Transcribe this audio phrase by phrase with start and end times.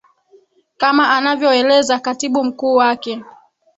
[0.77, 3.23] kama anavyoeleza katibu mkuu wake